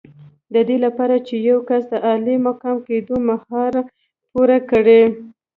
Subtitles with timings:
[0.53, 3.73] د دې لپاره چې یو کس د عالي مقام کېدو معیار
[4.31, 5.01] پوره کړي.